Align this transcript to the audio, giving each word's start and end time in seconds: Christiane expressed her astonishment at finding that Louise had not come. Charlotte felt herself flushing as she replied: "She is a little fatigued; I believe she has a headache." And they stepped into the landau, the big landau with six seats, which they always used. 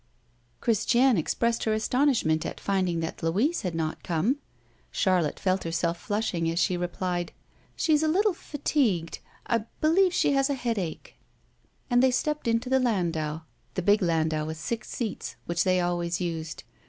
Christiane 0.61 1.15
expressed 1.15 1.65
her 1.65 1.73
astonishment 1.75 2.43
at 2.43 2.59
finding 2.59 3.01
that 3.01 3.21
Louise 3.21 3.61
had 3.61 3.75
not 3.75 4.01
come. 4.01 4.37
Charlotte 4.89 5.39
felt 5.39 5.63
herself 5.63 5.95
flushing 5.99 6.49
as 6.49 6.57
she 6.57 6.75
replied: 6.75 7.33
"She 7.75 7.93
is 7.93 8.01
a 8.01 8.07
little 8.07 8.33
fatigued; 8.33 9.19
I 9.45 9.59
believe 9.79 10.11
she 10.11 10.31
has 10.31 10.49
a 10.49 10.55
headache." 10.55 11.17
And 11.87 12.01
they 12.01 12.09
stepped 12.09 12.47
into 12.47 12.67
the 12.67 12.79
landau, 12.79 13.41
the 13.75 13.83
big 13.83 14.01
landau 14.01 14.43
with 14.47 14.57
six 14.57 14.89
seats, 14.89 15.35
which 15.45 15.63
they 15.65 15.79
always 15.79 16.19
used. 16.19 16.63